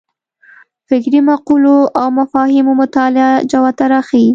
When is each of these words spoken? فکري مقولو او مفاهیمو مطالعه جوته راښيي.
فکري 0.87 1.19
مقولو 1.29 1.77
او 1.99 2.07
مفاهیمو 2.19 2.73
مطالعه 2.81 3.29
جوته 3.51 3.85
راښيي. 3.91 4.29